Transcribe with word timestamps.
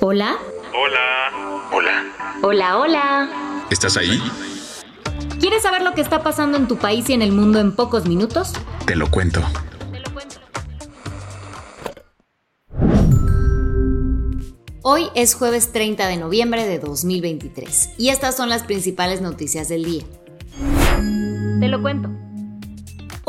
Hola. 0.00 0.38
Hola. 0.72 1.68
Hola. 1.72 2.04
Hola, 2.42 2.78
hola. 2.78 3.64
¿Estás 3.68 3.96
ahí? 3.96 4.22
¿Quieres 5.40 5.62
saber 5.62 5.82
lo 5.82 5.94
que 5.94 6.00
está 6.00 6.22
pasando 6.22 6.56
en 6.56 6.68
tu 6.68 6.76
país 6.76 7.10
y 7.10 7.14
en 7.14 7.22
el 7.22 7.32
mundo 7.32 7.58
en 7.58 7.74
pocos 7.74 8.06
minutos? 8.06 8.52
Te 8.86 8.94
lo 8.94 9.10
cuento. 9.10 9.42
Hoy 14.82 15.08
es 15.16 15.34
jueves 15.34 15.72
30 15.72 16.06
de 16.06 16.16
noviembre 16.16 16.64
de 16.64 16.78
2023 16.78 17.94
y 17.98 18.10
estas 18.10 18.36
son 18.36 18.48
las 18.48 18.62
principales 18.62 19.20
noticias 19.20 19.68
del 19.68 19.84
día. 19.84 20.04
Te 21.58 21.66
lo 21.66 21.82
cuento. 21.82 22.17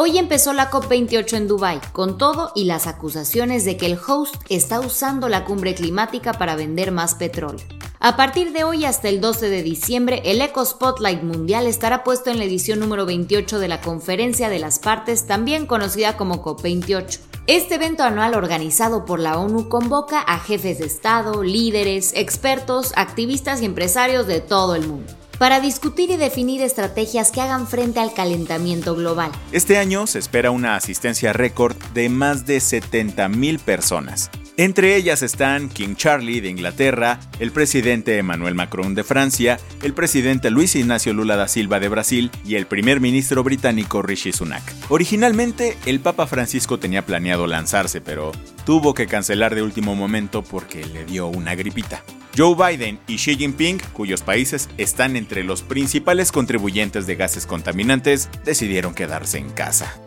Hoy 0.02 0.18
empezó 0.18 0.54
la 0.54 0.72
COP28 0.72 1.34
en 1.34 1.50
Dubái, 1.50 1.82
con 1.92 2.18
todo 2.18 2.54
y 2.56 2.64
las 2.64 2.88
acusaciones 2.88 3.66
de 3.66 3.76
que 3.76 3.86
el 3.86 4.00
host 4.00 4.34
está 4.48 4.80
usando 4.80 5.28
la 5.28 5.44
cumbre 5.44 5.76
climática 5.76 6.32
para 6.32 6.56
vender 6.56 6.94
más 6.94 7.16
petróleo. 7.16 7.68
A 8.00 8.16
partir 8.16 8.54
de 8.54 8.64
hoy 8.64 8.86
hasta 8.86 9.10
el 9.10 9.20
12 9.20 9.50
de 9.50 9.62
diciembre, 9.62 10.22
el 10.24 10.42
Eco 10.42 10.64
Spotlight 10.64 11.22
Mundial 11.22 11.68
estará 11.68 12.06
puesto 12.06 12.30
en 12.30 12.38
la 12.38 12.46
edición 12.46 12.80
número 12.80 13.06
28 13.06 13.60
de 13.60 13.68
la 13.68 13.82
Conferencia 13.82 14.48
de 14.48 14.60
las 14.60 14.80
Partes, 14.80 15.28
también 15.28 15.66
conocida 15.66 16.16
como 16.16 16.42
COP28. 16.42 17.20
Este 17.48 17.76
evento 17.76 18.04
anual 18.04 18.36
organizado 18.36 19.04
por 19.04 19.20
la 19.20 19.38
ONU 19.38 19.68
convoca 19.68 20.22
a 20.22 20.40
jefes 20.40 20.80
de 20.80 20.86
Estado, 20.86 21.44
líderes, 21.44 22.14
expertos, 22.16 22.94
activistas 22.96 23.62
y 23.62 23.66
empresarios 23.66 24.28
de 24.28 24.40
todo 24.40 24.76
el 24.76 24.88
mundo 24.88 25.19
para 25.40 25.62
discutir 25.62 26.12
y 26.12 26.18
definir 26.18 26.62
estrategias 26.62 27.32
que 27.32 27.42
hagan 27.42 27.66
frente 27.66 28.00
al 28.00 28.14
calentamiento 28.14 28.94
global. 28.96 29.32
Este 29.52 29.78
año 29.78 30.06
se 30.06 30.20
espera 30.20 30.52
una 30.52 30.76
asistencia 30.76 31.34
récord 31.34 31.76
de 31.94 32.10
más 32.10 32.46
de 32.46 32.58
70.000 32.58 33.60
personas. 33.60 34.30
Entre 34.60 34.98
ellas 34.98 35.24
están 35.24 35.70
King 35.70 35.96
Charlie 35.96 36.42
de 36.42 36.50
Inglaterra, 36.50 37.22
el 37.40 37.54
presidente 37.54 38.18
Emmanuel 38.18 38.56
Macron 38.56 38.94
de 38.94 39.06
Francia, 39.06 39.58
el 39.84 39.94
presidente 39.94 40.50
Luis 40.50 40.76
Ignacio 40.76 41.14
Lula 41.14 41.38
da 41.38 41.48
Silva 41.48 41.80
de 41.80 41.88
Brasil 41.88 42.30
y 42.44 42.56
el 42.56 42.68
primer 42.68 43.00
ministro 43.00 43.42
británico 43.42 44.02
Rishi 44.02 44.34
Sunak. 44.34 44.62
Originalmente, 44.90 45.78
el 45.86 46.02
Papa 46.02 46.28
Francisco 46.28 46.78
tenía 46.78 47.06
planeado 47.06 47.48
lanzarse, 47.48 48.02
pero 48.02 48.34
tuvo 48.66 48.94
que 48.94 49.08
cancelar 49.08 49.56
de 49.56 49.62
último 49.62 49.96
momento 49.96 50.44
porque 50.44 50.84
le 50.84 51.06
dio 51.06 51.28
una 51.28 51.56
gripita. 51.56 52.04
Joe 52.38 52.54
Biden 52.54 53.00
y 53.08 53.16
Xi 53.16 53.38
Jinping, 53.38 53.80
cuyos 53.94 54.24
países 54.24 54.70
están 54.78 55.16
entre 55.16 55.46
los 55.46 55.62
principales 55.62 56.34
contribuyentes 56.34 57.08
de 57.08 57.16
gases 57.16 57.46
contaminantes, 57.46 58.30
decidieron 58.44 58.94
quedarse 58.94 59.38
en 59.38 59.52
casa. 59.52 59.98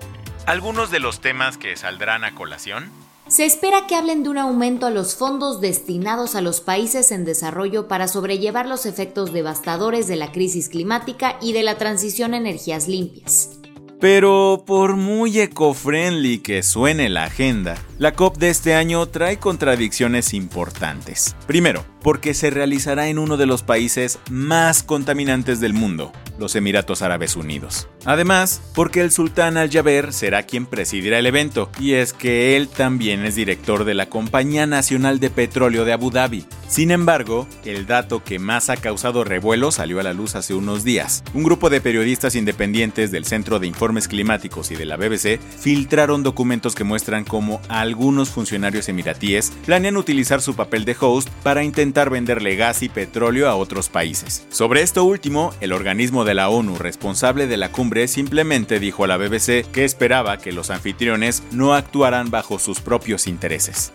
¿Algunos 0.44 0.91
de 0.91 1.00
los 1.00 1.22
temas 1.22 1.56
que 1.56 1.75
saldrán 1.75 2.25
a 2.25 2.34
colación? 2.34 2.91
Se 3.33 3.47
espera 3.47 3.86
que 3.86 3.94
hablen 3.94 4.22
de 4.22 4.28
un 4.28 4.36
aumento 4.36 4.84
a 4.84 4.91
los 4.91 5.14
fondos 5.14 5.62
destinados 5.62 6.34
a 6.34 6.42
los 6.42 6.61
países 6.61 7.11
en 7.12 7.25
desarrollo 7.25 7.88
para 7.88 8.06
sobrellevar 8.06 8.66
los 8.66 8.84
efectos 8.84 9.32
devastadores 9.32 10.06
de 10.06 10.16
la 10.16 10.32
crisis 10.32 10.69
climática 10.69 11.38
y 11.41 11.54
de 11.54 11.62
la 11.62 11.78
transición 11.78 12.34
a 12.34 12.37
energías 12.37 12.88
limpias. 12.88 13.62
Pero 14.02 14.64
por 14.66 14.96
muy 14.96 15.38
eco-friendly 15.38 16.40
que 16.40 16.64
suene 16.64 17.08
la 17.08 17.22
agenda, 17.22 17.76
la 18.00 18.14
COP 18.14 18.36
de 18.36 18.50
este 18.50 18.74
año 18.74 19.06
trae 19.06 19.38
contradicciones 19.38 20.34
importantes. 20.34 21.36
Primero, 21.46 21.86
porque 22.02 22.34
se 22.34 22.50
realizará 22.50 23.06
en 23.06 23.20
uno 23.20 23.36
de 23.36 23.46
los 23.46 23.62
países 23.62 24.18
más 24.28 24.82
contaminantes 24.82 25.60
del 25.60 25.72
mundo, 25.72 26.10
los 26.36 26.56
Emiratos 26.56 27.00
Árabes 27.00 27.36
Unidos. 27.36 27.88
Además, 28.04 28.60
porque 28.74 29.02
el 29.02 29.12
sultán 29.12 29.56
Al-Jaber 29.56 30.12
será 30.12 30.42
quien 30.42 30.66
presidirá 30.66 31.20
el 31.20 31.26
evento, 31.26 31.70
y 31.78 31.92
es 31.92 32.12
que 32.12 32.56
él 32.56 32.66
también 32.66 33.24
es 33.24 33.36
director 33.36 33.84
de 33.84 33.94
la 33.94 34.08
Compañía 34.08 34.66
Nacional 34.66 35.20
de 35.20 35.30
Petróleo 35.30 35.84
de 35.84 35.92
Abu 35.92 36.10
Dhabi. 36.10 36.44
Sin 36.72 36.91
embargo, 36.91 37.47
el 37.66 37.84
dato 37.84 38.25
que 38.25 38.38
más 38.38 38.71
ha 38.71 38.78
causado 38.78 39.25
revuelo 39.25 39.71
salió 39.72 40.00
a 40.00 40.03
la 40.03 40.15
luz 40.15 40.37
hace 40.37 40.55
unos 40.55 40.84
días. 40.84 41.22
Un 41.34 41.43
grupo 41.43 41.69
de 41.69 41.83
periodistas 41.83 42.34
independientes 42.34 43.10
del 43.10 43.27
Centro 43.27 43.59
de 43.59 43.66
Informes 43.66 44.09
Climáticos 44.09 44.71
y 44.71 44.77
de 44.77 44.87
la 44.87 44.97
BBC 44.97 45.38
filtraron 45.38 46.22
documentos 46.22 46.75
que 46.75 46.82
muestran 46.82 47.25
cómo 47.25 47.61
algunos 47.69 48.31
funcionarios 48.31 48.88
emiratíes 48.88 49.53
planean 49.66 49.99
utilizar 49.99 50.41
su 50.41 50.56
papel 50.56 50.87
de 50.87 50.97
host 50.99 51.28
para 51.43 51.62
intentar 51.62 52.09
venderle 52.09 52.56
gas 52.56 52.82
y 52.82 52.88
petróleo 52.88 53.50
a 53.50 53.55
otros 53.55 53.91
países. 53.91 54.47
Sobre 54.49 54.81
esto 54.81 55.05
último, 55.05 55.53
el 55.61 55.75
organismo 55.75 56.25
de 56.25 56.32
la 56.32 56.49
ONU 56.49 56.78
responsable 56.78 57.49
de 57.49 57.59
la 57.59 57.71
cumbre 57.71 58.09
simplemente 58.09 58.81
dijo 58.81 59.05
a 59.05 59.09
la 59.09 59.19
BBC 59.19 59.71
que 59.72 59.84
esperaba 59.84 60.38
que 60.38 60.53
los 60.53 60.71
anfitriones 60.71 61.43
no 61.53 61.75
actuaran 61.75 62.31
bajo 62.31 62.59
sus 62.59 62.81
propios 62.81 63.27
intereses. 63.27 63.93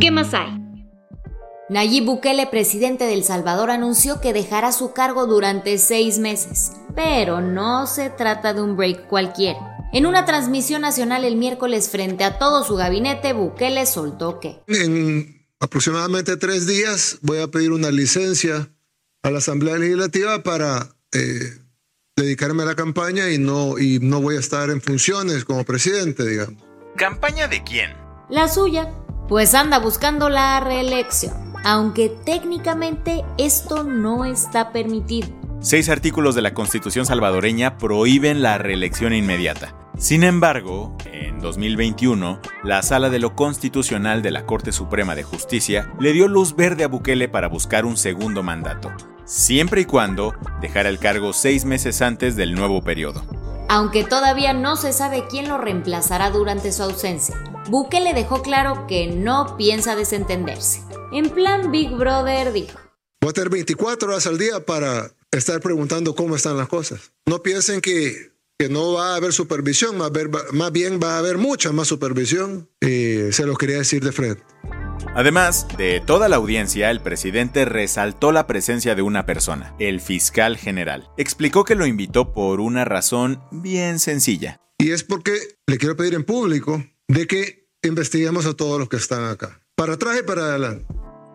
¿Qué 0.00 0.10
más 0.10 0.34
hay? 0.34 0.63
Nayib 1.70 2.04
Bukele, 2.04 2.46
presidente 2.46 3.04
de 3.04 3.14
El 3.14 3.24
Salvador, 3.24 3.70
anunció 3.70 4.20
que 4.20 4.34
dejará 4.34 4.70
su 4.70 4.92
cargo 4.92 5.26
durante 5.26 5.78
seis 5.78 6.18
meses, 6.18 6.72
pero 6.94 7.40
no 7.40 7.86
se 7.86 8.10
trata 8.10 8.52
de 8.52 8.60
un 8.60 8.76
break 8.76 9.08
cualquiera. 9.08 9.88
En 9.94 10.04
una 10.04 10.26
transmisión 10.26 10.82
nacional 10.82 11.24
el 11.24 11.36
miércoles 11.36 11.88
frente 11.88 12.24
a 12.24 12.38
todo 12.38 12.64
su 12.64 12.76
gabinete, 12.76 13.32
Bukele 13.32 13.86
soltó 13.86 14.40
que... 14.40 14.60
En 14.66 15.46
aproximadamente 15.58 16.36
tres 16.36 16.66
días 16.66 17.18
voy 17.22 17.38
a 17.40 17.48
pedir 17.48 17.72
una 17.72 17.90
licencia 17.90 18.68
a 19.22 19.30
la 19.30 19.38
Asamblea 19.38 19.78
Legislativa 19.78 20.42
para 20.42 20.90
eh, 21.12 21.58
dedicarme 22.14 22.64
a 22.64 22.66
la 22.66 22.74
campaña 22.74 23.30
y 23.30 23.38
no, 23.38 23.78
y 23.78 24.00
no 24.00 24.20
voy 24.20 24.36
a 24.36 24.40
estar 24.40 24.68
en 24.68 24.82
funciones 24.82 25.46
como 25.46 25.64
presidente, 25.64 26.26
digamos. 26.26 26.62
¿Campaña 26.96 27.48
de 27.48 27.64
quién? 27.64 27.96
La 28.28 28.48
suya, 28.48 28.92
pues 29.28 29.54
anda 29.54 29.78
buscando 29.78 30.28
la 30.28 30.60
reelección, 30.60 31.53
aunque 31.64 32.10
técnicamente 32.10 33.24
esto 33.38 33.82
no 33.82 34.24
está 34.24 34.70
permitido. 34.70 35.28
Seis 35.60 35.88
artículos 35.88 36.34
de 36.34 36.42
la 36.42 36.52
Constitución 36.52 37.06
salvadoreña 37.06 37.78
prohíben 37.78 38.42
la 38.42 38.58
reelección 38.58 39.14
inmediata. 39.14 39.74
Sin 39.96 40.22
embargo, 40.22 40.94
en 41.10 41.40
2021, 41.40 42.40
la 42.64 42.82
Sala 42.82 43.08
de 43.08 43.18
lo 43.18 43.34
Constitucional 43.34 44.20
de 44.20 44.30
la 44.30 44.44
Corte 44.44 44.72
Suprema 44.72 45.14
de 45.14 45.22
Justicia 45.22 45.90
le 45.98 46.12
dio 46.12 46.28
luz 46.28 46.54
verde 46.54 46.84
a 46.84 46.88
Bukele 46.88 47.28
para 47.28 47.48
buscar 47.48 47.86
un 47.86 47.96
segundo 47.96 48.42
mandato, 48.42 48.92
siempre 49.24 49.82
y 49.82 49.84
cuando 49.86 50.34
dejara 50.60 50.90
el 50.90 50.98
cargo 50.98 51.32
seis 51.32 51.64
meses 51.64 52.02
antes 52.02 52.36
del 52.36 52.54
nuevo 52.54 52.82
periodo. 52.82 53.24
Aunque 53.70 54.04
todavía 54.04 54.52
no 54.52 54.76
se 54.76 54.92
sabe 54.92 55.24
quién 55.30 55.48
lo 55.48 55.56
reemplazará 55.56 56.30
durante 56.30 56.72
su 56.72 56.82
ausencia, 56.82 57.36
Bukele 57.70 58.12
dejó 58.12 58.42
claro 58.42 58.86
que 58.86 59.06
no 59.06 59.56
piensa 59.56 59.96
desentenderse. 59.96 60.82
En 61.14 61.30
plan 61.30 61.70
Big 61.70 61.90
Brother 61.90 62.52
dijo. 62.52 62.78
Voy 63.20 63.30
a 63.30 63.32
tener 63.32 63.48
24 63.48 64.08
horas 64.08 64.26
al 64.26 64.36
día 64.36 64.66
para 64.66 65.12
estar 65.30 65.60
preguntando 65.60 66.14
cómo 66.14 66.34
están 66.34 66.56
las 66.56 66.68
cosas. 66.68 67.12
No 67.24 67.42
piensen 67.42 67.80
que 67.80 68.34
que 68.58 68.68
no 68.68 68.92
va 68.92 69.12
a 69.12 69.16
haber 69.16 69.32
supervisión, 69.32 69.98
más, 69.98 70.12
más 70.52 70.72
bien 70.72 71.00
va 71.02 71.16
a 71.16 71.18
haber 71.18 71.38
mucha 71.38 71.72
más 71.72 71.88
supervisión. 71.88 72.68
Y 72.80 73.32
se 73.32 73.46
lo 73.46 73.56
quería 73.56 73.78
decir 73.78 74.02
de 74.02 74.12
frente. 74.12 74.42
Además 75.14 75.66
de 75.76 76.00
toda 76.04 76.28
la 76.28 76.36
audiencia, 76.36 76.90
el 76.90 77.00
presidente 77.00 77.64
resaltó 77.64 78.32
la 78.32 78.46
presencia 78.46 78.94
de 78.94 79.02
una 79.02 79.26
persona, 79.26 79.74
el 79.78 80.00
fiscal 80.00 80.56
general. 80.56 81.10
Explicó 81.16 81.64
que 81.64 81.74
lo 81.74 81.86
invitó 81.86 82.32
por 82.32 82.60
una 82.60 82.84
razón 82.84 83.40
bien 83.50 83.98
sencilla. 83.98 84.60
Y 84.78 84.90
es 84.90 85.04
porque 85.04 85.38
le 85.66 85.78
quiero 85.78 85.96
pedir 85.96 86.14
en 86.14 86.24
público 86.24 86.84
de 87.06 87.26
que 87.26 87.68
investiguemos 87.82 88.46
a 88.46 88.54
todos 88.54 88.78
los 88.78 88.88
que 88.88 88.96
están 88.96 89.24
acá. 89.24 89.60
Para 89.76 89.94
atrás 89.94 90.18
y 90.20 90.22
para 90.24 90.42
adelante. 90.42 90.86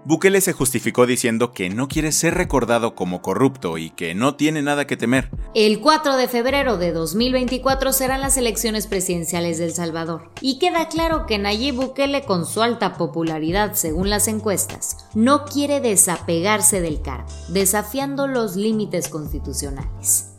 Bukele 0.09 0.41
se 0.41 0.53
justificó 0.53 1.05
diciendo 1.05 1.51
que 1.51 1.69
no 1.69 1.87
quiere 1.87 2.11
ser 2.11 2.33
recordado 2.33 2.95
como 2.95 3.21
corrupto 3.21 3.77
y 3.77 3.91
que 3.91 4.15
no 4.15 4.33
tiene 4.33 4.63
nada 4.63 4.87
que 4.87 4.97
temer. 4.97 5.29
El 5.53 5.81
4 5.81 6.17
de 6.17 6.27
febrero 6.27 6.77
de 6.77 6.91
2024 6.91 7.93
serán 7.93 8.21
las 8.21 8.35
elecciones 8.35 8.87
presidenciales 8.87 9.59
de 9.59 9.65
El 9.65 9.73
Salvador. 9.73 10.31
Y 10.41 10.57
queda 10.57 10.87
claro 10.87 11.27
que 11.27 11.37
Nayib 11.37 11.75
Bukele, 11.75 12.23
con 12.23 12.47
su 12.47 12.63
alta 12.63 12.97
popularidad 12.97 13.75
según 13.75 14.09
las 14.09 14.27
encuestas, 14.27 15.05
no 15.13 15.45
quiere 15.45 15.79
desapegarse 15.79 16.81
del 16.81 17.03
cargo, 17.03 17.29
desafiando 17.49 18.25
los 18.25 18.55
límites 18.55 19.09
constitucionales. 19.09 20.31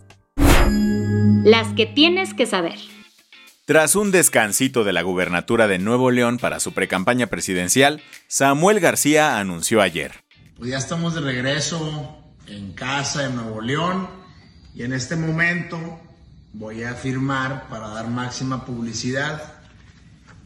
Las 1.45 1.69
que 1.75 1.87
tienes 1.87 2.35
que 2.35 2.47
saber. 2.47 2.81
Tras 3.71 3.95
un 3.95 4.11
descansito 4.11 4.83
de 4.83 4.93
la 4.93 5.03
gubernatura 5.03 5.69
de 5.69 5.79
Nuevo 5.79 6.11
León 6.11 6.39
para 6.39 6.59
su 6.59 6.73
precampaña 6.73 7.29
presidencial, 7.29 8.03
Samuel 8.27 8.81
García 8.81 9.39
anunció 9.39 9.81
ayer. 9.81 10.25
Pues 10.57 10.71
ya 10.71 10.79
estamos 10.79 11.15
de 11.15 11.21
regreso 11.21 12.19
en 12.49 12.73
casa 12.73 13.27
en 13.27 13.37
Nuevo 13.37 13.61
León 13.61 14.09
y 14.75 14.83
en 14.83 14.93
este 14.93 15.15
momento 15.15 15.79
voy 16.53 16.83
a 16.83 16.95
firmar 16.95 17.69
para 17.69 17.87
dar 17.91 18.09
máxima 18.09 18.67
publicidad 18.67 19.41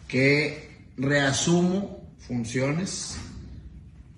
que 0.06 0.76
reasumo 0.98 2.06
funciones 2.28 3.16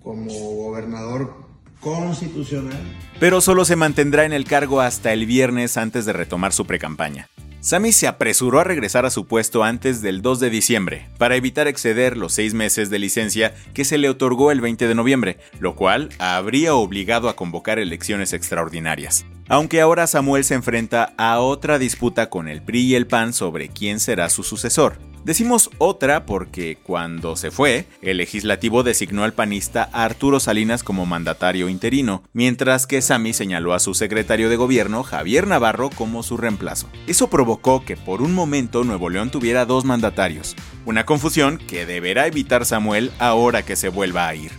como 0.03 0.33
gobernador 0.33 1.47
constitucional. 1.79 2.83
Pero 3.21 3.41
solo 3.41 3.65
se 3.65 3.77
mantendrá 3.77 4.25
en 4.25 4.33
el 4.33 4.47
cargo 4.47 4.81
hasta 4.81 5.13
el 5.13 5.27
viernes 5.27 5.77
antes 5.77 6.07
de 6.07 6.13
retomar 6.13 6.53
su 6.53 6.67
precampaña. 6.67 7.29
Sammy 7.67 7.91
se 7.91 8.07
apresuró 8.07 8.61
a 8.61 8.65
regresar 8.65 9.07
a 9.07 9.11
su 9.11 9.27
puesto 9.27 9.65
antes 9.65 10.01
del 10.01 10.23
2 10.23 10.39
de 10.39 10.51
diciembre, 10.51 11.09
para 11.19 11.35
evitar 11.35 11.67
exceder 11.67 12.17
los 12.17 12.33
seis 12.33 12.55
meses 12.55 12.91
de 12.91 13.01
licencia 13.01 13.57
que 13.75 13.85
se 13.85 13.99
le 13.99 14.09
otorgó 14.09 14.53
el 14.53 14.61
20 14.61 14.87
de 14.87 14.95
noviembre, 14.95 15.39
lo 15.59 15.75
cual 15.75 16.11
habría 16.21 16.77
obligado 16.77 17.29
a 17.29 17.35
convocar 17.35 17.81
elecciones 17.81 18.33
extraordinarias. 18.35 19.27
Aunque 19.49 19.81
ahora 19.81 20.07
Samuel 20.07 20.45
se 20.45 20.55
enfrenta 20.55 21.13
a 21.19 21.41
otra 21.41 21.81
disputa 21.81 22.31
con 22.31 22.47
el 22.47 22.63
PRI 22.63 22.83
y 22.83 22.95
el 22.95 23.09
PAN 23.09 23.33
sobre 23.33 23.69
quién 23.69 23.99
será 23.99 24.29
su 24.29 24.45
sucesor. 24.45 25.01
Decimos 25.27 25.71
otra 25.79 26.25
porque 26.25 26.79
cuando 26.81 27.35
se 27.35 27.51
fue, 27.51 27.89
el 28.01 28.19
legislativo 28.19 28.85
designó 28.85 29.25
al 29.25 29.33
panista 29.33 29.91
Arturo 29.93 30.39
Salinas 30.39 30.85
como 30.85 31.05
mandatario 31.05 31.69
interino, 31.69 32.23
mientras 32.33 32.87
que 32.87 33.03
Sami 33.03 33.33
señaló 33.33 33.75
a 33.75 33.81
su 33.81 33.95
secretario 33.95 34.49
de 34.49 34.55
gobierno, 34.55 35.03
Javier 35.03 35.49
Navarro, 35.49 35.91
como 35.91 36.23
su 36.23 36.37
reemplazo. 36.37 36.87
Eso 37.09 37.27
provocó 37.27 37.85
que 37.85 37.97
por 37.97 38.23
un 38.23 38.37
momento 38.37 38.85
Nuevo 38.85 39.11
León 39.11 39.31
tuviera 39.31 39.67
dos 39.67 39.85
mandatarios, 39.85 40.55
una 40.85 41.05
confusión 41.05 41.59
que 41.59 41.87
deberá 41.87 42.29
evitar 42.29 42.65
Samuel 42.65 43.11
ahora 43.19 43.65
que 43.65 43.75
se 43.75 43.89
vuelva 43.89 44.29
a 44.29 44.35
ir. 44.37 44.53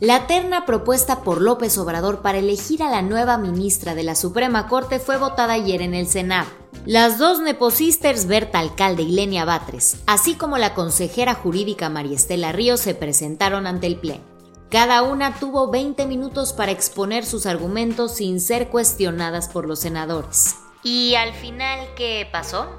La 0.00 0.26
terna 0.26 0.64
propuesta 0.64 1.22
por 1.24 1.42
López 1.42 1.76
Obrador 1.76 2.22
para 2.22 2.38
elegir 2.38 2.82
a 2.82 2.88
la 2.88 3.02
nueva 3.02 3.36
ministra 3.36 3.94
de 3.94 4.04
la 4.04 4.14
Suprema 4.14 4.66
Corte 4.66 4.98
fue 4.98 5.18
votada 5.18 5.52
ayer 5.52 5.82
en 5.82 5.92
el 5.92 6.06
Senado. 6.06 6.48
Las 6.88 7.18
dos 7.18 7.38
neposisters 7.40 8.26
Berta 8.26 8.60
Alcalde 8.60 9.02
y 9.02 9.10
Lenia 9.10 9.44
Batres, 9.44 10.02
así 10.06 10.36
como 10.36 10.56
la 10.56 10.72
consejera 10.72 11.34
jurídica 11.34 11.90
María 11.90 12.16
Estela 12.16 12.50
Ríos, 12.50 12.80
se 12.80 12.94
presentaron 12.94 13.66
ante 13.66 13.86
el 13.86 13.96
Pleno. 13.96 14.24
Cada 14.70 15.02
una 15.02 15.38
tuvo 15.38 15.70
20 15.70 16.06
minutos 16.06 16.54
para 16.54 16.72
exponer 16.72 17.26
sus 17.26 17.44
argumentos 17.44 18.16
sin 18.16 18.40
ser 18.40 18.70
cuestionadas 18.70 19.50
por 19.50 19.68
los 19.68 19.80
senadores. 19.80 20.56
¿Y 20.82 21.14
al 21.16 21.34
final 21.34 21.88
qué 21.94 22.26
pasó? 22.32 22.70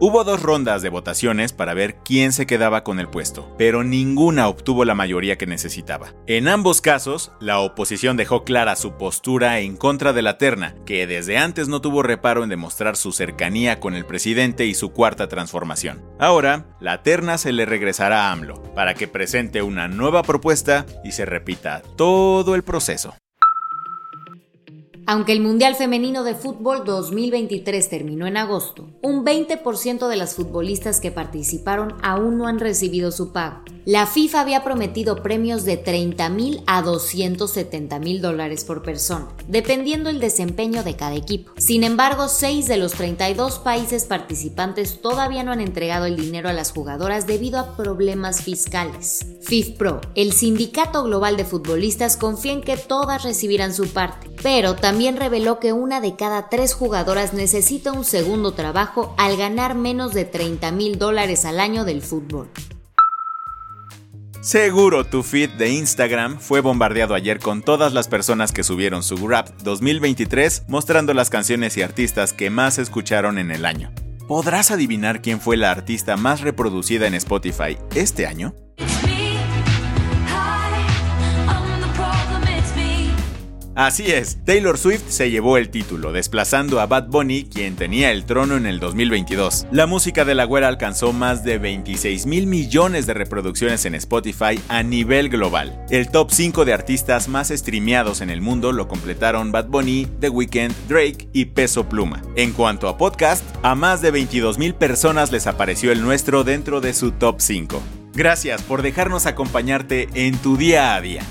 Hubo 0.00 0.22
dos 0.22 0.40
rondas 0.40 0.80
de 0.82 0.90
votaciones 0.90 1.52
para 1.52 1.74
ver 1.74 1.96
quién 2.04 2.32
se 2.32 2.46
quedaba 2.46 2.84
con 2.84 3.00
el 3.00 3.08
puesto, 3.08 3.52
pero 3.58 3.82
ninguna 3.82 4.46
obtuvo 4.46 4.84
la 4.84 4.94
mayoría 4.94 5.36
que 5.36 5.48
necesitaba. 5.48 6.14
En 6.28 6.46
ambos 6.46 6.80
casos, 6.80 7.32
la 7.40 7.58
oposición 7.58 8.16
dejó 8.16 8.44
clara 8.44 8.76
su 8.76 8.92
postura 8.92 9.58
en 9.58 9.76
contra 9.76 10.12
de 10.12 10.22
la 10.22 10.38
terna, 10.38 10.76
que 10.86 11.08
desde 11.08 11.36
antes 11.36 11.66
no 11.66 11.80
tuvo 11.80 12.04
reparo 12.04 12.44
en 12.44 12.48
demostrar 12.48 12.96
su 12.96 13.10
cercanía 13.10 13.80
con 13.80 13.96
el 13.96 14.06
presidente 14.06 14.66
y 14.66 14.74
su 14.74 14.92
cuarta 14.92 15.26
transformación. 15.26 16.04
Ahora, 16.20 16.76
la 16.78 17.02
terna 17.02 17.36
se 17.36 17.50
le 17.50 17.66
regresará 17.66 18.28
a 18.28 18.32
AMLO, 18.32 18.62
para 18.74 18.94
que 18.94 19.08
presente 19.08 19.62
una 19.62 19.88
nueva 19.88 20.22
propuesta 20.22 20.86
y 21.02 21.10
se 21.10 21.26
repita 21.26 21.82
todo 21.96 22.54
el 22.54 22.62
proceso. 22.62 23.16
Aunque 25.10 25.32
el 25.32 25.40
Mundial 25.40 25.74
Femenino 25.74 26.22
de 26.22 26.34
Fútbol 26.34 26.84
2023 26.84 27.88
terminó 27.88 28.26
en 28.26 28.36
agosto, 28.36 28.90
un 29.00 29.24
20% 29.24 30.06
de 30.06 30.16
las 30.16 30.34
futbolistas 30.34 31.00
que 31.00 31.10
participaron 31.10 31.94
aún 32.02 32.36
no 32.36 32.46
han 32.46 32.58
recibido 32.58 33.10
su 33.10 33.32
pago. 33.32 33.62
La 33.86 34.06
FIFA 34.06 34.42
había 34.42 34.64
prometido 34.64 35.22
premios 35.22 35.64
de 35.64 35.78
30 35.78 36.28
mil 36.28 36.62
a 36.66 36.82
270 36.82 37.98
mil 38.00 38.20
dólares 38.20 38.66
por 38.66 38.82
persona, 38.82 39.28
dependiendo 39.46 40.10
el 40.10 40.20
desempeño 40.20 40.82
de 40.82 40.94
cada 40.94 41.14
equipo. 41.14 41.52
Sin 41.56 41.84
embargo, 41.84 42.28
6 42.28 42.68
de 42.68 42.76
los 42.76 42.92
32 42.92 43.60
países 43.60 44.04
participantes 44.04 45.00
todavía 45.00 45.42
no 45.42 45.52
han 45.52 45.62
entregado 45.62 46.04
el 46.04 46.16
dinero 46.16 46.50
a 46.50 46.52
las 46.52 46.70
jugadoras 46.70 47.26
debido 47.26 47.58
a 47.58 47.78
problemas 47.78 48.42
fiscales. 48.42 49.24
FIFPro, 49.40 50.02
el 50.14 50.34
sindicato 50.34 51.02
global 51.04 51.38
de 51.38 51.46
futbolistas, 51.46 52.18
confía 52.18 52.52
en 52.52 52.60
que 52.60 52.76
todas 52.76 53.24
recibirán 53.24 53.72
su 53.72 53.88
parte, 53.88 54.28
pero 54.42 54.74
también 54.74 55.16
reveló 55.16 55.58
que 55.58 55.72
una 55.72 56.00
de 56.00 56.16
cada 56.16 56.48
tres 56.48 56.74
jugadoras 56.74 57.32
necesita 57.34 57.92
un 57.92 58.04
segundo 58.04 58.52
trabajo 58.52 59.14
al 59.18 59.36
ganar 59.36 59.74
menos 59.74 60.14
de 60.14 60.24
30 60.24 60.70
mil 60.72 60.98
dólares 60.98 61.44
al 61.44 61.60
año 61.60 61.84
del 61.84 62.02
fútbol. 62.02 62.48
Seguro 64.40 65.04
tu 65.04 65.24
feed 65.24 65.50
de 65.50 65.70
Instagram 65.72 66.38
fue 66.38 66.60
bombardeado 66.60 67.14
ayer 67.14 67.40
con 67.40 67.60
todas 67.62 67.92
las 67.92 68.06
personas 68.06 68.52
que 68.52 68.62
subieron 68.62 69.02
su 69.02 69.26
Rap 69.26 69.48
2023 69.62 70.64
mostrando 70.68 71.12
las 71.12 71.28
canciones 71.28 71.76
y 71.76 71.82
artistas 71.82 72.32
que 72.32 72.48
más 72.48 72.78
escucharon 72.78 73.38
en 73.38 73.50
el 73.50 73.66
año. 73.66 73.92
¿Podrás 74.28 74.70
adivinar 74.70 75.22
quién 75.22 75.40
fue 75.40 75.56
la 75.56 75.70
artista 75.70 76.16
más 76.16 76.40
reproducida 76.42 77.06
en 77.06 77.14
Spotify 77.14 77.78
este 77.94 78.26
año? 78.26 78.54
Así 83.78 84.06
es, 84.10 84.44
Taylor 84.44 84.76
Swift 84.76 85.04
se 85.06 85.30
llevó 85.30 85.56
el 85.56 85.70
título, 85.70 86.10
desplazando 86.10 86.80
a 86.80 86.86
Bad 86.86 87.10
Bunny, 87.10 87.44
quien 87.44 87.76
tenía 87.76 88.10
el 88.10 88.24
trono 88.24 88.56
en 88.56 88.66
el 88.66 88.80
2022. 88.80 89.68
La 89.70 89.86
música 89.86 90.24
de 90.24 90.34
la 90.34 90.42
güera 90.46 90.66
alcanzó 90.66 91.12
más 91.12 91.44
de 91.44 91.58
26 91.58 92.26
mil 92.26 92.48
millones 92.48 93.06
de 93.06 93.14
reproducciones 93.14 93.84
en 93.84 93.94
Spotify 93.94 94.58
a 94.68 94.82
nivel 94.82 95.28
global. 95.28 95.80
El 95.90 96.10
top 96.10 96.32
5 96.32 96.64
de 96.64 96.72
artistas 96.72 97.28
más 97.28 97.50
streameados 97.50 98.20
en 98.20 98.30
el 98.30 98.40
mundo 98.40 98.72
lo 98.72 98.88
completaron 98.88 99.52
Bad 99.52 99.68
Bunny, 99.68 100.08
The 100.18 100.30
Weeknd, 100.30 100.74
Drake 100.88 101.28
y 101.32 101.44
Peso 101.44 101.88
Pluma. 101.88 102.20
En 102.34 102.54
cuanto 102.54 102.88
a 102.88 102.98
podcast, 102.98 103.44
a 103.62 103.76
más 103.76 104.02
de 104.02 104.10
22 104.10 104.58
mil 104.58 104.74
personas 104.74 105.30
les 105.30 105.46
apareció 105.46 105.92
el 105.92 106.02
nuestro 106.02 106.42
dentro 106.42 106.80
de 106.80 106.94
su 106.94 107.12
top 107.12 107.36
5. 107.38 107.80
Gracias 108.12 108.60
por 108.62 108.82
dejarnos 108.82 109.26
acompañarte 109.26 110.08
en 110.14 110.36
tu 110.38 110.56
día 110.56 110.96
a 110.96 111.00
día. 111.00 111.22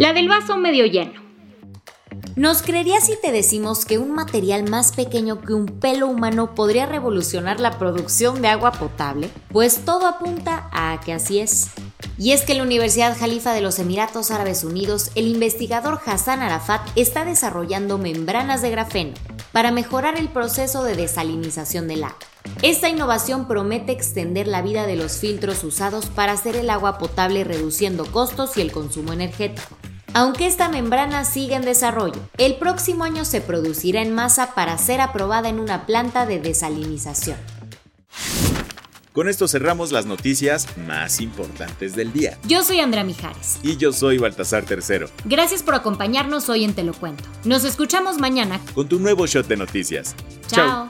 La 0.00 0.14
del 0.14 0.28
vaso 0.28 0.56
medio 0.56 0.86
lleno. 0.86 1.12
¿Nos 2.34 2.62
creerías 2.62 3.04
si 3.04 3.20
te 3.20 3.32
decimos 3.32 3.84
que 3.84 3.98
un 3.98 4.14
material 4.14 4.66
más 4.66 4.92
pequeño 4.92 5.42
que 5.42 5.52
un 5.52 5.66
pelo 5.66 6.06
humano 6.06 6.54
podría 6.54 6.86
revolucionar 6.86 7.60
la 7.60 7.78
producción 7.78 8.40
de 8.40 8.48
agua 8.48 8.72
potable? 8.72 9.28
Pues 9.52 9.84
todo 9.84 10.06
apunta 10.06 10.70
a 10.72 10.98
que 11.04 11.12
así 11.12 11.38
es. 11.40 11.68
Y 12.16 12.32
es 12.32 12.44
que 12.44 12.52
en 12.52 12.58
la 12.58 12.64
Universidad 12.64 13.14
Jalifa 13.14 13.52
de 13.52 13.60
los 13.60 13.78
Emiratos 13.78 14.30
Árabes 14.30 14.64
Unidos, 14.64 15.10
el 15.16 15.26
investigador 15.26 16.00
Hassan 16.06 16.40
Arafat 16.40 16.80
está 16.96 17.26
desarrollando 17.26 17.98
membranas 17.98 18.62
de 18.62 18.70
grafeno 18.70 19.12
para 19.52 19.70
mejorar 19.70 20.18
el 20.18 20.30
proceso 20.30 20.82
de 20.82 20.96
desalinización 20.96 21.88
del 21.88 22.04
agua. 22.04 22.16
Esta 22.62 22.88
innovación 22.88 23.46
promete 23.46 23.92
extender 23.92 24.48
la 24.48 24.62
vida 24.62 24.86
de 24.86 24.96
los 24.96 25.18
filtros 25.18 25.62
usados 25.62 26.06
para 26.06 26.32
hacer 26.32 26.56
el 26.56 26.70
agua 26.70 26.96
potable 26.96 27.44
reduciendo 27.44 28.06
costos 28.06 28.56
y 28.56 28.62
el 28.62 28.72
consumo 28.72 29.12
energético. 29.12 29.76
Aunque 30.12 30.46
esta 30.46 30.68
membrana 30.68 31.24
sigue 31.24 31.54
en 31.54 31.62
desarrollo, 31.62 32.20
el 32.36 32.56
próximo 32.56 33.04
año 33.04 33.24
se 33.24 33.40
producirá 33.40 34.02
en 34.02 34.12
masa 34.12 34.54
para 34.54 34.76
ser 34.76 35.00
aprobada 35.00 35.48
en 35.48 35.60
una 35.60 35.86
planta 35.86 36.26
de 36.26 36.40
desalinización. 36.40 37.36
Con 39.12 39.28
esto 39.28 39.48
cerramos 39.48 39.90
las 39.92 40.06
noticias 40.06 40.66
más 40.86 41.20
importantes 41.20 41.94
del 41.96 42.12
día. 42.12 42.38
Yo 42.46 42.62
soy 42.62 42.80
Andrea 42.80 43.04
Mijares. 43.04 43.58
Y 43.62 43.76
yo 43.76 43.92
soy 43.92 44.18
Baltasar 44.18 44.64
Tercero. 44.64 45.08
Gracias 45.24 45.62
por 45.62 45.74
acompañarnos 45.74 46.48
hoy 46.48 46.64
en 46.64 46.74
Te 46.74 46.84
lo 46.84 46.92
Cuento. 46.92 47.24
Nos 47.44 47.64
escuchamos 47.64 48.18
mañana 48.18 48.60
con 48.74 48.88
tu 48.88 48.98
nuevo 48.98 49.26
shot 49.26 49.46
de 49.46 49.56
noticias. 49.56 50.14
Chao. 50.46 50.89